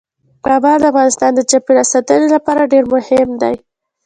کابل 0.45 0.77
د 0.81 0.85
افغانستان 0.91 1.31
د 1.35 1.41
چاپیریال 1.49 1.87
ساتنې 1.93 2.27
لپاره 2.35 2.69
ډیر 2.73 2.83
مهم 2.93 3.29
دی. 3.41 3.55